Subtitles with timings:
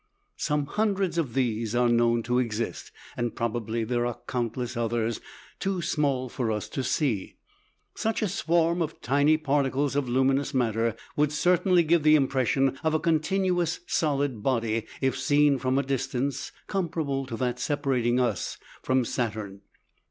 [0.37, 5.21] Some hundreds of these are known to exist, and probably there are countless others
[5.59, 7.35] too small for us to see.
[7.93, 12.95] Such a swarm of tiny particles of luminous matter would certainly give the impression of
[12.95, 19.05] a continuous solid body, if seen from a distance comparable to that separating us from
[19.05, 19.61] Saturn.